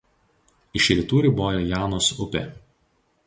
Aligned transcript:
Iš 0.79 0.87
rytų 0.99 1.19
riboja 1.27 1.61
Janos 1.73 2.09
upė. 2.25 2.45